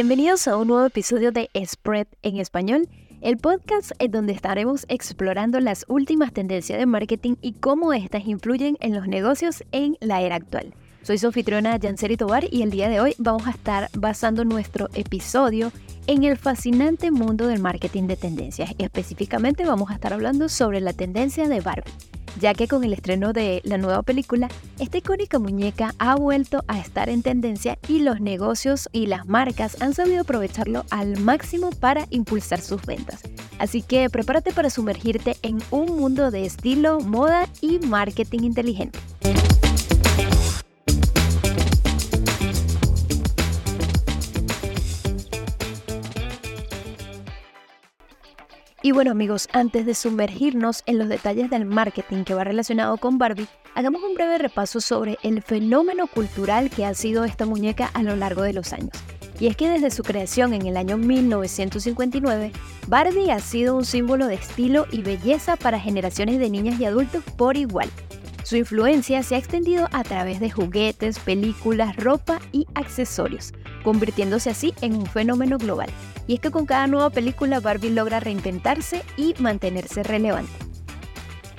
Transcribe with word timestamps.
Bienvenidos 0.00 0.48
a 0.48 0.56
un 0.56 0.68
nuevo 0.68 0.86
episodio 0.86 1.30
de 1.30 1.50
Spread 1.62 2.06
en 2.22 2.38
español, 2.38 2.88
el 3.20 3.36
podcast 3.36 3.92
en 3.98 4.10
donde 4.10 4.32
estaremos 4.32 4.86
explorando 4.88 5.60
las 5.60 5.84
últimas 5.88 6.32
tendencias 6.32 6.78
de 6.78 6.86
marketing 6.86 7.34
y 7.42 7.52
cómo 7.52 7.92
estas 7.92 8.26
influyen 8.26 8.78
en 8.80 8.94
los 8.94 9.06
negocios 9.06 9.62
en 9.72 9.98
la 10.00 10.22
era 10.22 10.36
actual. 10.36 10.72
Soy 11.02 11.18
su 11.18 11.26
anfitriona 11.26 11.78
Janseri 11.78 12.16
Tobar 12.16 12.44
y 12.50 12.62
el 12.62 12.70
día 12.70 12.88
de 12.88 12.98
hoy 12.98 13.14
vamos 13.18 13.46
a 13.46 13.50
estar 13.50 13.90
basando 13.92 14.46
nuestro 14.46 14.88
episodio 14.94 15.70
en 16.06 16.24
el 16.24 16.38
fascinante 16.38 17.10
mundo 17.10 17.46
del 17.46 17.60
marketing 17.60 18.04
de 18.04 18.16
tendencias. 18.16 18.70
Específicamente 18.78 19.66
vamos 19.66 19.90
a 19.90 19.94
estar 19.96 20.14
hablando 20.14 20.48
sobre 20.48 20.80
la 20.80 20.94
tendencia 20.94 21.46
de 21.46 21.60
Barbie 21.60 21.92
ya 22.38 22.54
que 22.54 22.68
con 22.68 22.84
el 22.84 22.92
estreno 22.92 23.32
de 23.32 23.60
la 23.64 23.78
nueva 23.78 24.02
película, 24.02 24.48
esta 24.78 24.98
icónica 24.98 25.38
muñeca 25.38 25.94
ha 25.98 26.14
vuelto 26.14 26.64
a 26.68 26.78
estar 26.78 27.08
en 27.08 27.22
tendencia 27.22 27.78
y 27.88 28.00
los 28.00 28.20
negocios 28.20 28.88
y 28.92 29.06
las 29.06 29.26
marcas 29.26 29.80
han 29.80 29.94
sabido 29.94 30.22
aprovecharlo 30.22 30.84
al 30.90 31.18
máximo 31.18 31.70
para 31.70 32.06
impulsar 32.10 32.60
sus 32.60 32.84
ventas. 32.86 33.22
Así 33.58 33.82
que 33.82 34.08
prepárate 34.10 34.52
para 34.52 34.70
sumergirte 34.70 35.36
en 35.42 35.58
un 35.70 35.96
mundo 35.96 36.30
de 36.30 36.46
estilo, 36.46 37.00
moda 37.00 37.48
y 37.60 37.78
marketing 37.78 38.40
inteligente. 38.44 38.98
Y 48.82 48.92
bueno 48.92 49.10
amigos, 49.10 49.46
antes 49.52 49.84
de 49.84 49.94
sumergirnos 49.94 50.82
en 50.86 50.98
los 50.98 51.10
detalles 51.10 51.50
del 51.50 51.66
marketing 51.66 52.24
que 52.24 52.32
va 52.32 52.44
relacionado 52.44 52.96
con 52.96 53.18
Barbie, 53.18 53.46
hagamos 53.74 54.02
un 54.02 54.14
breve 54.14 54.38
repaso 54.38 54.80
sobre 54.80 55.18
el 55.22 55.42
fenómeno 55.42 56.06
cultural 56.06 56.70
que 56.70 56.86
ha 56.86 56.94
sido 56.94 57.26
esta 57.26 57.44
muñeca 57.44 57.90
a 57.92 58.02
lo 58.02 58.16
largo 58.16 58.40
de 58.40 58.54
los 58.54 58.72
años. 58.72 58.92
Y 59.38 59.48
es 59.48 59.56
que 59.56 59.68
desde 59.68 59.90
su 59.90 60.02
creación 60.02 60.54
en 60.54 60.64
el 60.64 60.78
año 60.78 60.96
1959, 60.96 62.52
Barbie 62.88 63.30
ha 63.30 63.40
sido 63.40 63.76
un 63.76 63.84
símbolo 63.84 64.26
de 64.26 64.36
estilo 64.36 64.86
y 64.90 65.02
belleza 65.02 65.56
para 65.56 65.78
generaciones 65.78 66.38
de 66.38 66.48
niñas 66.48 66.80
y 66.80 66.86
adultos 66.86 67.22
por 67.36 67.58
igual. 67.58 67.90
Su 68.50 68.56
influencia 68.56 69.22
se 69.22 69.36
ha 69.36 69.38
extendido 69.38 69.88
a 69.92 70.02
través 70.02 70.40
de 70.40 70.50
juguetes, 70.50 71.20
películas, 71.20 71.94
ropa 71.94 72.40
y 72.50 72.66
accesorios, 72.74 73.52
convirtiéndose 73.84 74.50
así 74.50 74.74
en 74.80 74.96
un 74.96 75.06
fenómeno 75.06 75.56
global. 75.56 75.88
Y 76.26 76.34
es 76.34 76.40
que 76.40 76.50
con 76.50 76.66
cada 76.66 76.88
nueva 76.88 77.10
película 77.10 77.60
Barbie 77.60 77.90
logra 77.90 78.18
reinventarse 78.18 79.04
y 79.16 79.36
mantenerse 79.38 80.02
relevante. 80.02 80.50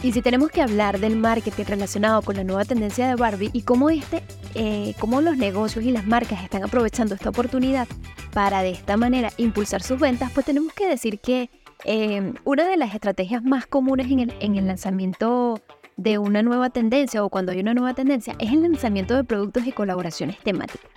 Y 0.03 0.11
si 0.11 0.21
tenemos 0.21 0.51
que 0.51 0.61
hablar 0.61 0.99
del 0.99 1.15
marketing 1.15 1.63
relacionado 1.63 2.23
con 2.23 2.35
la 2.35 2.43
nueva 2.43 2.65
tendencia 2.65 3.07
de 3.07 3.15
Barbie 3.15 3.51
y 3.53 3.61
cómo, 3.61 3.89
este, 3.89 4.21
eh, 4.53 4.93
cómo 4.99 5.21
los 5.21 5.37
negocios 5.37 5.85
y 5.85 5.91
las 5.91 6.05
marcas 6.05 6.43
están 6.43 6.65
aprovechando 6.65 7.15
esta 7.15 7.29
oportunidad 7.29 7.87
para 8.33 8.63
de 8.63 8.71
esta 8.71 8.97
manera 8.97 9.31
impulsar 9.37 9.81
sus 9.81 9.97
ventas, 9.97 10.29
pues 10.33 10.45
tenemos 10.45 10.73
que 10.73 10.89
decir 10.89 11.21
que 11.21 11.49
eh, 11.85 12.33
una 12.43 12.67
de 12.67 12.75
las 12.75 12.93
estrategias 12.93 13.43
más 13.43 13.65
comunes 13.65 14.11
en 14.11 14.19
el, 14.19 14.33
en 14.41 14.57
el 14.57 14.67
lanzamiento 14.67 15.61
de 16.01 16.17
una 16.17 16.41
nueva 16.41 16.69
tendencia 16.69 17.23
o 17.23 17.29
cuando 17.29 17.51
hay 17.51 17.59
una 17.59 17.73
nueva 17.73 17.93
tendencia 17.93 18.35
es 18.39 18.51
el 18.51 18.61
lanzamiento 18.61 19.15
de 19.15 19.23
productos 19.23 19.65
y 19.67 19.71
colaboraciones 19.71 20.37
temáticas 20.39 20.91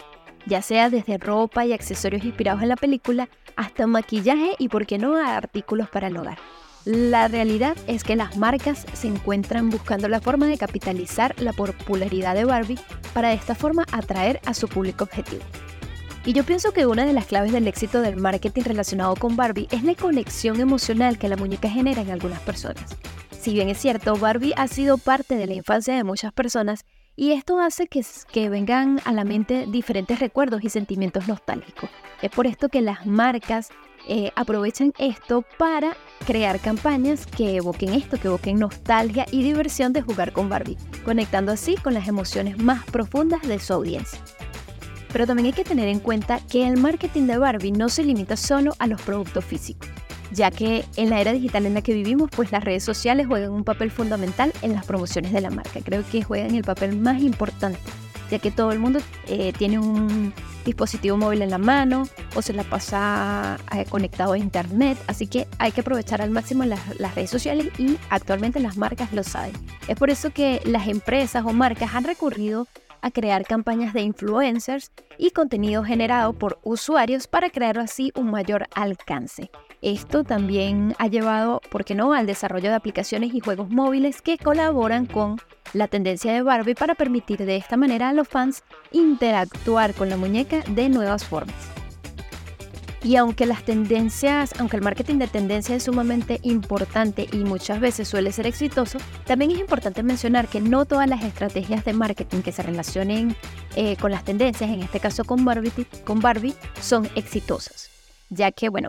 ya 0.46 0.62
sea 0.62 0.90
desde 0.90 1.18
ropa 1.18 1.64
y 1.64 1.72
accesorios 1.72 2.24
inspirados 2.24 2.62
en 2.62 2.68
la 2.68 2.76
película 2.76 3.28
hasta 3.56 3.86
maquillaje 3.86 4.52
y, 4.58 4.68
por 4.68 4.86
qué 4.86 4.98
no, 4.98 5.16
artículos 5.16 5.88
para 5.88 6.08
el 6.08 6.16
hogar. 6.16 6.38
La 6.84 7.28
realidad 7.28 7.76
es 7.86 8.04
que 8.04 8.14
las 8.14 8.36
marcas 8.36 8.84
se 8.92 9.08
encuentran 9.08 9.70
buscando 9.70 10.08
la 10.08 10.20
forma 10.20 10.46
de 10.46 10.58
capitalizar 10.58 11.34
la 11.40 11.54
popularidad 11.54 12.34
de 12.34 12.44
Barbie 12.44 12.78
para 13.14 13.28
de 13.28 13.34
esta 13.34 13.54
forma 13.54 13.86
atraer 13.90 14.40
a 14.44 14.52
su 14.52 14.68
público 14.68 15.04
objetivo. 15.04 15.42
Y 16.26 16.32
yo 16.32 16.44
pienso 16.44 16.72
que 16.72 16.86
una 16.86 17.06
de 17.06 17.12
las 17.12 17.26
claves 17.26 17.52
del 17.52 17.68
éxito 17.68 18.02
del 18.02 18.16
marketing 18.16 18.62
relacionado 18.62 19.14
con 19.16 19.36
Barbie 19.36 19.68
es 19.70 19.82
la 19.82 19.94
conexión 19.94 20.60
emocional 20.60 21.18
que 21.18 21.28
la 21.28 21.36
muñeca 21.36 21.70
genera 21.70 22.02
en 22.02 22.10
algunas 22.10 22.40
personas. 22.40 22.96
Si 23.44 23.52
bien 23.52 23.68
es 23.68 23.76
cierto, 23.76 24.16
Barbie 24.16 24.54
ha 24.56 24.66
sido 24.68 24.96
parte 24.96 25.36
de 25.36 25.46
la 25.46 25.52
infancia 25.52 25.94
de 25.94 26.02
muchas 26.02 26.32
personas, 26.32 26.86
y 27.14 27.32
esto 27.32 27.58
hace 27.58 27.88
que, 27.88 28.48
vengan 28.48 29.02
a 29.04 29.12
la 29.12 29.24
mente 29.24 29.66
diferentes 29.68 30.18
recuerdos 30.18 30.64
y 30.64 30.70
sentimientos 30.70 31.28
nostálgicos. 31.28 31.90
Es 32.22 32.30
por 32.30 32.46
esto 32.46 32.70
que 32.70 32.80
las 32.80 33.04
marcas 33.04 33.68
eh, 34.08 34.30
aprovechan 34.34 34.94
esto 34.96 35.44
para 35.58 35.94
crear 36.26 36.58
campañas 36.58 37.26
que 37.26 37.56
evoquen 37.56 37.92
esto, 37.92 38.16
que 38.16 38.28
evoquen 38.28 38.58
nostalgia 38.58 39.26
y 39.30 39.42
diversión 39.42 39.92
de 39.92 40.00
jugar 40.00 40.32
con 40.32 40.48
Barbie, 40.48 40.78
conectando 41.04 41.52
así 41.52 41.74
con 41.74 41.92
las 41.92 42.08
emociones 42.08 42.56
más 42.56 42.82
profundas 42.86 43.42
de 43.42 43.58
su 43.58 43.74
audiencia. 43.74 44.20
Pero 45.12 45.26
también 45.26 45.48
hay 45.48 45.52
que 45.52 45.64
tener 45.64 45.88
en 45.88 46.00
cuenta 46.00 46.40
que 46.50 46.66
el 46.66 46.78
marketing 46.78 47.26
de 47.26 47.36
Barbie 47.36 47.72
no 47.72 47.90
se 47.90 48.04
limita 48.04 48.38
solo 48.38 48.72
a 48.78 48.86
los 48.86 49.02
productos 49.02 49.44
físicos 49.44 49.90
ya 50.34 50.50
que 50.50 50.84
en 50.96 51.10
la 51.10 51.20
era 51.20 51.32
digital 51.32 51.64
en 51.66 51.74
la 51.74 51.82
que 51.82 51.94
vivimos, 51.94 52.28
pues 52.30 52.52
las 52.52 52.64
redes 52.64 52.82
sociales 52.82 53.26
juegan 53.26 53.50
un 53.50 53.64
papel 53.64 53.90
fundamental 53.90 54.52
en 54.62 54.72
las 54.72 54.84
promociones 54.84 55.32
de 55.32 55.40
la 55.40 55.50
marca. 55.50 55.80
Creo 55.82 56.04
que 56.10 56.22
juegan 56.22 56.54
el 56.54 56.64
papel 56.64 56.96
más 56.98 57.22
importante, 57.22 57.78
ya 58.30 58.38
que 58.38 58.50
todo 58.50 58.72
el 58.72 58.78
mundo 58.78 58.98
eh, 59.28 59.52
tiene 59.56 59.78
un 59.78 60.34
dispositivo 60.64 61.16
móvil 61.16 61.42
en 61.42 61.50
la 61.50 61.58
mano 61.58 62.04
o 62.34 62.42
se 62.42 62.52
la 62.52 62.64
pasa 62.64 63.58
eh, 63.74 63.84
conectado 63.88 64.32
a 64.32 64.38
internet, 64.38 64.98
así 65.06 65.26
que 65.26 65.46
hay 65.58 65.72
que 65.72 65.82
aprovechar 65.82 66.20
al 66.20 66.30
máximo 66.30 66.64
las, 66.64 66.80
las 66.98 67.14
redes 67.14 67.30
sociales 67.30 67.68
y 67.78 67.98
actualmente 68.10 68.60
las 68.60 68.76
marcas 68.76 69.12
lo 69.12 69.22
saben. 69.22 69.52
Es 69.88 69.96
por 69.96 70.10
eso 70.10 70.30
que 70.30 70.60
las 70.64 70.88
empresas 70.88 71.44
o 71.46 71.52
marcas 71.52 71.94
han 71.94 72.04
recurrido 72.04 72.66
a 73.02 73.10
crear 73.10 73.44
campañas 73.44 73.92
de 73.92 74.00
influencers 74.00 74.90
y 75.18 75.30
contenido 75.30 75.84
generado 75.84 76.32
por 76.32 76.58
usuarios 76.62 77.26
para 77.26 77.50
crear 77.50 77.78
así 77.78 78.10
un 78.16 78.30
mayor 78.30 78.66
alcance. 78.74 79.50
Esto 79.84 80.24
también 80.24 80.94
ha 80.98 81.08
llevado, 81.08 81.60
¿por 81.70 81.84
qué 81.84 81.94
no?, 81.94 82.14
al 82.14 82.24
desarrollo 82.24 82.70
de 82.70 82.74
aplicaciones 82.74 83.34
y 83.34 83.40
juegos 83.40 83.68
móviles 83.68 84.22
que 84.22 84.38
colaboran 84.38 85.04
con 85.04 85.36
la 85.74 85.88
tendencia 85.88 86.32
de 86.32 86.40
Barbie 86.40 86.74
para 86.74 86.94
permitir 86.94 87.44
de 87.44 87.56
esta 87.56 87.76
manera 87.76 88.08
a 88.08 88.14
los 88.14 88.26
fans 88.26 88.64
interactuar 88.92 89.92
con 89.92 90.08
la 90.08 90.16
muñeca 90.16 90.62
de 90.70 90.88
nuevas 90.88 91.26
formas. 91.26 91.54
Y 93.02 93.16
aunque 93.16 93.44
las 93.44 93.62
tendencias, 93.64 94.58
aunque 94.58 94.78
el 94.78 94.82
marketing 94.82 95.18
de 95.18 95.26
tendencia 95.26 95.76
es 95.76 95.82
sumamente 95.82 96.40
importante 96.44 97.28
y 97.30 97.44
muchas 97.44 97.78
veces 97.78 98.08
suele 98.08 98.32
ser 98.32 98.46
exitoso, 98.46 98.96
también 99.26 99.50
es 99.50 99.58
importante 99.58 100.02
mencionar 100.02 100.48
que 100.48 100.62
no 100.62 100.86
todas 100.86 101.10
las 101.10 101.22
estrategias 101.22 101.84
de 101.84 101.92
marketing 101.92 102.40
que 102.40 102.52
se 102.52 102.62
relacionen 102.62 103.36
eh, 103.76 103.96
con 103.96 104.12
las 104.12 104.24
tendencias, 104.24 104.70
en 104.70 104.82
este 104.82 104.98
caso 104.98 105.26
con 105.26 105.44
Barbie, 105.44 105.72
con 106.04 106.20
Barbie, 106.20 106.54
son 106.80 107.06
exitosas. 107.16 107.90
Ya 108.30 108.50
que, 108.50 108.70
bueno, 108.70 108.88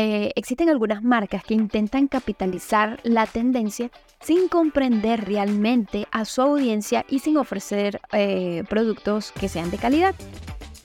eh, 0.00 0.30
existen 0.36 0.68
algunas 0.68 1.02
marcas 1.02 1.42
que 1.42 1.54
intentan 1.54 2.06
capitalizar 2.06 3.00
la 3.02 3.26
tendencia 3.26 3.90
sin 4.20 4.46
comprender 4.46 5.24
realmente 5.24 6.06
a 6.12 6.24
su 6.24 6.40
audiencia 6.40 7.04
y 7.08 7.18
sin 7.18 7.36
ofrecer 7.36 8.00
eh, 8.12 8.62
productos 8.68 9.32
que 9.32 9.48
sean 9.48 9.72
de 9.72 9.78
calidad. 9.78 10.14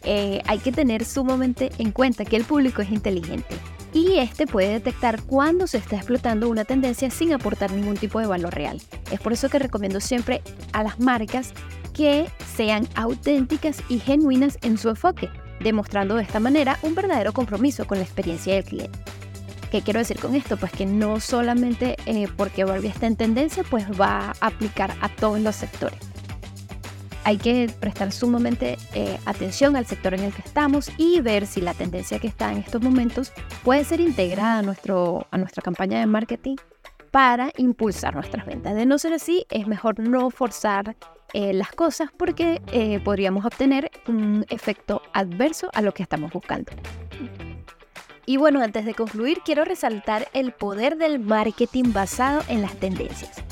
Eh, 0.03 0.41
hay 0.47 0.57
que 0.57 0.71
tener 0.71 1.05
sumamente 1.05 1.71
en 1.77 1.91
cuenta 1.91 2.25
que 2.25 2.37
el 2.37 2.43
público 2.43 2.81
es 2.81 2.89
inteligente 2.89 3.55
y 3.93 4.17
este 4.17 4.47
puede 4.47 4.69
detectar 4.69 5.21
cuando 5.21 5.67
se 5.67 5.77
está 5.77 5.97
explotando 5.97 6.49
una 6.49 6.65
tendencia 6.65 7.11
sin 7.11 7.33
aportar 7.33 7.71
ningún 7.71 7.97
tipo 7.97 8.19
de 8.19 8.25
valor 8.25 8.55
real. 8.55 8.81
Es 9.11 9.19
por 9.19 9.31
eso 9.31 9.47
que 9.47 9.59
recomiendo 9.59 9.99
siempre 9.99 10.41
a 10.71 10.81
las 10.81 10.99
marcas 10.99 11.53
que 11.93 12.25
sean 12.55 12.87
auténticas 12.95 13.83
y 13.89 13.99
genuinas 13.99 14.57
en 14.63 14.79
su 14.79 14.89
enfoque, 14.89 15.29
demostrando 15.63 16.15
de 16.15 16.23
esta 16.23 16.39
manera 16.39 16.77
un 16.81 16.95
verdadero 16.95 17.33
compromiso 17.33 17.85
con 17.87 17.97
la 17.97 18.03
experiencia 18.03 18.55
del 18.55 18.65
cliente. 18.65 18.99
¿Qué 19.71 19.81
quiero 19.81 19.99
decir 19.99 20.19
con 20.19 20.35
esto? 20.35 20.57
Pues 20.57 20.71
que 20.71 20.85
no 20.85 21.19
solamente 21.19 21.95
eh, 22.05 22.27
porque 22.37 22.63
Barbie 22.63 22.89
está 22.89 23.07
en 23.07 23.15
tendencia, 23.15 23.63
pues 23.63 23.85
va 23.99 24.33
a 24.39 24.47
aplicar 24.47 24.93
a 25.01 25.09
todos 25.09 25.39
los 25.39 25.55
sectores 25.55 26.13
hay 27.25 27.37
que 27.37 27.71
prestar 27.79 28.11
sumamente 28.11 28.77
eh, 28.93 29.17
atención 29.25 29.75
al 29.75 29.85
sector 29.85 30.13
en 30.13 30.21
el 30.21 30.33
que 30.33 30.41
estamos 30.41 30.91
y 30.97 31.21
ver 31.21 31.47
si 31.47 31.61
la 31.61 31.73
tendencia 31.73 32.19
que 32.19 32.27
está 32.27 32.51
en 32.51 32.59
estos 32.59 32.81
momentos 32.81 33.31
puede 33.63 33.83
ser 33.83 34.01
integrada 34.01 34.59
a, 34.59 34.61
nuestro, 34.61 35.27
a 35.31 35.37
nuestra 35.37 35.61
campaña 35.61 35.99
de 35.99 36.05
marketing 36.05 36.55
para 37.11 37.51
impulsar 37.57 38.15
nuestras 38.15 38.45
ventas. 38.45 38.75
De 38.75 38.85
no 38.85 38.97
ser 38.97 39.13
así, 39.13 39.45
es 39.49 39.67
mejor 39.67 39.99
no 39.99 40.29
forzar 40.31 40.95
eh, 41.33 41.53
las 41.53 41.71
cosas 41.71 42.09
porque 42.15 42.61
eh, 42.71 42.99
podríamos 43.03 43.45
obtener 43.45 43.91
un 44.07 44.45
efecto 44.49 45.01
adverso 45.13 45.69
a 45.73 45.81
lo 45.81 45.93
que 45.93 46.03
estamos 46.03 46.31
buscando. 46.31 46.71
Y 48.25 48.37
bueno, 48.37 48.61
antes 48.61 48.85
de 48.85 48.93
concluir, 48.93 49.39
quiero 49.43 49.65
resaltar 49.65 50.29
el 50.33 50.53
poder 50.53 50.97
del 50.97 51.19
marketing 51.19 51.91
basado 51.91 52.41
en 52.47 52.61
las 52.61 52.75
tendencias. 52.75 53.43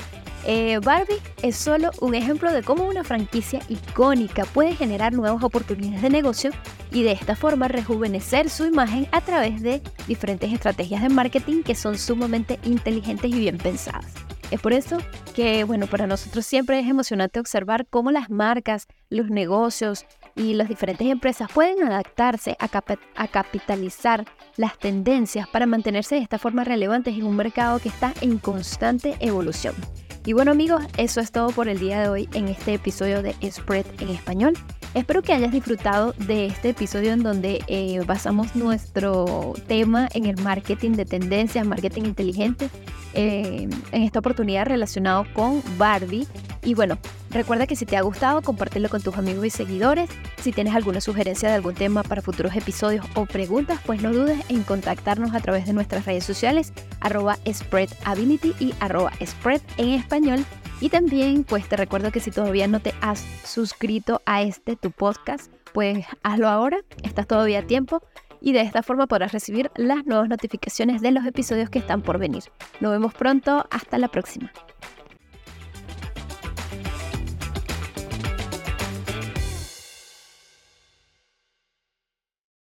Eh, 0.46 0.80
Barbie 0.84 1.22
es 1.44 1.56
solo 1.56 1.92
un 2.00 2.16
ejemplo 2.16 2.52
de 2.52 2.64
cómo 2.64 2.88
una 2.88 3.04
franquicia 3.04 3.60
icónica 3.70 4.46
puede 4.46 4.76
generar 4.76 5.14
nuevas 5.14 5.44
oportunidades 5.44 6.02
de 6.02 6.10
negocio 6.10 6.52
y 6.92 7.04
de 7.04 7.12
esta 7.12 7.36
forma 7.36 7.68
rejuvenecer 7.68 8.50
su 8.50 8.66
imagen 8.66 9.08
a 9.12 9.22
través 9.22 9.62
de 9.62 9.82
diferentes 10.08 10.52
estrategias 10.52 11.04
de 11.04 11.10
marketing 11.10 11.62
que 11.62 11.76
son 11.76 11.98
sumamente 11.98 12.60
inteligentes 12.64 13.32
y 13.32 13.40
bien 13.40 13.58
pensadas. 13.58 14.21
Es 14.52 14.60
por 14.60 14.74
eso 14.74 14.98
que, 15.34 15.64
bueno, 15.64 15.88
para 15.88 16.08
nosotros 16.08 16.46
siempre 16.46 16.80
es 16.80 16.88
emocionante 16.88 17.40
observar 17.40 17.88
cómo 17.90 18.12
las 18.12 18.30
marcas, 18.30 18.88
los 19.10 19.30
negocios 19.30 20.06
y 20.36 20.54
las 20.56 20.68
diferentes 20.68 21.08
empresas 21.08 21.50
pueden 21.54 21.84
adaptarse 21.84 22.58
a, 22.60 22.70
a, 23.16 23.28
capitalizar 23.28 24.26
las 24.58 24.78
tendencias 24.78 25.48
para 25.48 25.66
mantenerse 25.66 26.16
de 26.16 26.22
esta 26.22 26.38
forma 26.38 26.66
relevantes 26.66 27.16
en 27.16 27.24
un 27.24 27.38
mercado 27.38 27.80
que 27.80 27.90
está 27.90 28.14
en 28.20 28.40
constante 28.40 29.16
evolución. 29.22 29.74
Y 30.24 30.34
bueno 30.34 30.52
amigos, 30.52 30.84
eso 30.98 31.20
es 31.20 31.32
todo 31.32 31.50
por 31.50 31.68
el 31.68 31.80
día 31.80 32.00
de 32.00 32.10
hoy 32.10 32.30
en 32.34 32.48
este 32.48 32.76
episodio 32.76 33.24
de 33.24 33.36
Spread 33.50 33.86
en 34.00 34.10
español. 34.10 34.54
Espero 34.94 35.24
que 35.24 35.34
hayas 35.34 35.52
disfrutado 35.52 36.14
de 36.14 36.46
este 36.46 36.70
episodio 36.70 37.14
en 37.14 37.24
donde 37.24 37.64
eh, 37.68 38.00
basamos 38.06 38.56
nuestro 38.56 39.54
tema 39.68 40.08
en 40.14 40.28
el 40.28 40.40
marketing 40.44 40.92
de 40.92 41.06
tendencias, 41.06 41.66
marketing 41.66 42.04
inteligente, 42.04 42.70
eh, 43.14 43.68
en 43.92 44.04
esta 44.04 44.20
oportunidad 44.20 44.68
relacionado 44.68 45.26
con 45.34 45.64
Barbie. 45.78 46.28
Y 46.64 46.76
bueno, 46.76 46.98
recuerda 47.32 47.66
que 47.66 47.76
si 47.76 47.86
te 47.86 47.98
ha 47.98 48.02
gustado, 48.02 48.42
compártelo 48.42 48.90
con 48.90 49.02
tus 49.02 49.18
amigos 49.18 49.46
y 49.46 49.50
seguidores. 49.50 50.10
Si 50.42 50.52
tienes 50.52 50.76
alguna 50.76 51.02
sugerencia 51.02 51.50
de 51.50 51.56
algún 51.56 51.74
tema 51.74 52.04
para 52.04 52.22
futuros 52.22 52.56
episodios 52.56 53.06
o 53.16 53.26
preguntas, 53.26 53.80
pues 53.86 54.02
no 54.02 54.14
dudes 54.14 54.40
en 54.50 54.64
contactarnos 54.64 55.34
a 55.34 55.40
través 55.40 55.66
de 55.66 55.74
nuestras 55.74 56.06
redes 56.06 56.24
sociales, 56.24 56.72
arroba 57.00 57.38
spreadability 57.52 58.54
y 58.60 58.74
arroba 58.80 59.12
spread 59.26 59.62
en 59.78 59.90
español 59.90 60.46
y 60.82 60.90
también, 60.90 61.44
pues 61.44 61.70
te 61.70 61.78
recuerdo 61.78 62.12
que 62.12 62.20
si 62.20 62.32
todavía 62.32 62.68
no 62.68 62.80
te 62.80 62.96
has 63.02 63.20
suscrito 63.46 64.20
a 64.26 64.42
este 64.42 64.76
tu 64.76 64.90
podcast, 64.90 65.52
pues 65.74 66.06
hazlo 66.24 66.50
ahora, 66.50 66.80
estás 67.04 67.28
todavía 67.28 67.60
a 67.60 67.68
tiempo 67.68 68.02
y 68.42 68.52
de 68.54 68.62
esta 68.62 68.82
forma 68.82 69.06
podrás 69.06 69.32
recibir 69.32 69.70
las 69.76 70.08
nuevas 70.08 70.28
notificaciones 70.28 71.02
de 71.02 71.12
los 71.12 71.24
episodios 71.28 71.70
que 71.70 71.78
están 71.78 72.02
por 72.02 72.18
venir. 72.18 72.44
Nos 72.80 72.92
vemos 72.92 73.14
pronto, 73.14 73.68
hasta 73.70 74.00
la 74.00 74.08
próxima. 74.08 74.52